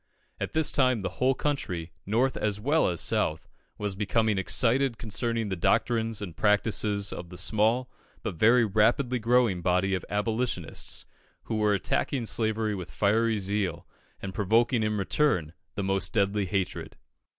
At 0.39 0.53
this 0.53 0.71
time 0.71 1.01
the 1.01 1.19
whole 1.21 1.35
country, 1.35 1.91
North 2.07 2.35
as 2.35 2.59
well 2.59 2.87
as 2.87 2.99
South, 3.01 3.47
was 3.77 3.95
becoming 3.95 4.39
excited 4.39 4.97
concerning 4.97 5.49
the 5.49 5.55
doctrines 5.55 6.23
and 6.23 6.35
practices 6.35 7.13
of 7.13 7.29
the 7.29 7.37
small 7.37 7.87
but 8.23 8.33
very 8.33 8.65
rapidly 8.65 9.19
growing 9.19 9.61
body 9.61 9.93
of 9.93 10.03
Abolitionists, 10.09 11.05
who 11.43 11.57
were 11.57 11.75
attacking 11.75 12.25
slavery 12.25 12.73
with 12.73 12.89
fiery 12.89 13.37
zeal, 13.37 13.87
and 14.19 14.33
provoking 14.33 14.81
in 14.81 14.97
return 14.97 15.53
the 15.75 15.83
most 15.83 16.13
deadly 16.13 16.47
hatred. 16.47 16.97